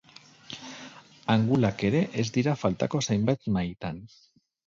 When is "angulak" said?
1.33-1.83